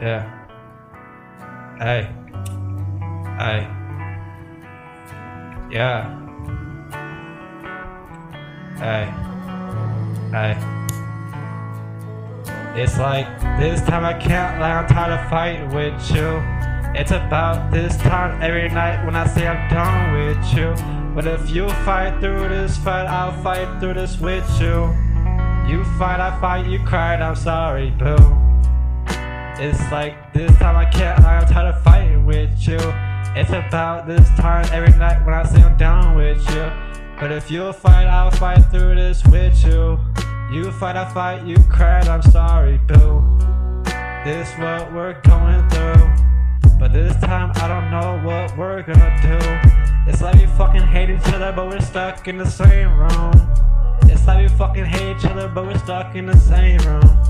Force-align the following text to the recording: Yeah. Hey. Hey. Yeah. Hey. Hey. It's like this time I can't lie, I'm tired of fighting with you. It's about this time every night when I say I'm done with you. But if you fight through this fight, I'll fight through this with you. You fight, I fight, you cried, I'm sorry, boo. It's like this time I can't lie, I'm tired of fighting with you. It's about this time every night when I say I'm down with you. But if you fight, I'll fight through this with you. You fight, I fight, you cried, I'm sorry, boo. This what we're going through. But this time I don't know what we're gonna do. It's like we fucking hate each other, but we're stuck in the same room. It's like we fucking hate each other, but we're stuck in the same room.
Yeah. 0.00 0.24
Hey. 1.78 2.08
Hey. 3.36 3.68
Yeah. 5.70 6.16
Hey. 8.78 9.12
Hey. 10.30 10.56
It's 12.82 12.98
like 12.98 13.26
this 13.58 13.82
time 13.82 14.06
I 14.06 14.14
can't 14.14 14.58
lie, 14.58 14.72
I'm 14.72 14.86
tired 14.88 15.12
of 15.12 15.28
fighting 15.28 15.68
with 15.74 16.10
you. 16.10 16.42
It's 16.98 17.10
about 17.10 17.70
this 17.70 17.94
time 17.98 18.40
every 18.40 18.70
night 18.70 19.04
when 19.04 19.14
I 19.14 19.26
say 19.26 19.46
I'm 19.46 19.68
done 19.68 20.12
with 20.14 20.54
you. 20.54 20.74
But 21.14 21.26
if 21.26 21.50
you 21.50 21.68
fight 21.84 22.20
through 22.20 22.48
this 22.48 22.78
fight, 22.78 23.04
I'll 23.04 23.38
fight 23.42 23.80
through 23.80 23.94
this 23.94 24.18
with 24.18 24.48
you. 24.58 24.96
You 25.68 25.84
fight, 25.98 26.20
I 26.20 26.38
fight, 26.40 26.64
you 26.64 26.78
cried, 26.86 27.20
I'm 27.20 27.36
sorry, 27.36 27.90
boo. 27.90 28.49
It's 29.62 29.92
like 29.92 30.32
this 30.32 30.50
time 30.56 30.74
I 30.74 30.86
can't 30.86 31.22
lie, 31.22 31.36
I'm 31.36 31.46
tired 31.46 31.74
of 31.74 31.82
fighting 31.82 32.24
with 32.24 32.66
you. 32.66 32.78
It's 33.36 33.50
about 33.50 34.06
this 34.06 34.26
time 34.30 34.66
every 34.72 34.98
night 34.98 35.22
when 35.26 35.34
I 35.34 35.44
say 35.44 35.60
I'm 35.60 35.76
down 35.76 36.16
with 36.16 36.38
you. 36.48 36.72
But 37.20 37.30
if 37.30 37.50
you 37.50 37.70
fight, 37.74 38.06
I'll 38.06 38.30
fight 38.30 38.62
through 38.70 38.94
this 38.94 39.22
with 39.26 39.62
you. 39.66 40.00
You 40.50 40.72
fight, 40.72 40.96
I 40.96 41.06
fight, 41.12 41.44
you 41.44 41.58
cried, 41.68 42.08
I'm 42.08 42.22
sorry, 42.22 42.78
boo. 42.78 43.22
This 44.24 44.50
what 44.56 44.90
we're 44.94 45.20
going 45.24 45.68
through. 45.68 46.08
But 46.78 46.94
this 46.94 47.14
time 47.20 47.52
I 47.56 47.68
don't 47.68 47.90
know 47.90 48.18
what 48.26 48.56
we're 48.56 48.80
gonna 48.80 49.14
do. 49.20 50.10
It's 50.10 50.22
like 50.22 50.36
we 50.36 50.46
fucking 50.56 50.86
hate 50.86 51.10
each 51.10 51.34
other, 51.34 51.52
but 51.52 51.68
we're 51.68 51.82
stuck 51.82 52.26
in 52.26 52.38
the 52.38 52.46
same 52.46 52.96
room. 52.96 53.32
It's 54.04 54.26
like 54.26 54.40
we 54.40 54.56
fucking 54.56 54.86
hate 54.86 55.18
each 55.18 55.26
other, 55.26 55.48
but 55.48 55.66
we're 55.66 55.76
stuck 55.76 56.16
in 56.16 56.24
the 56.24 56.38
same 56.38 56.78
room. 56.78 57.29